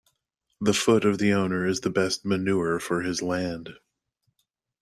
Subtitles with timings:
[0.61, 3.75] The foot of the owner is the best manure for his land.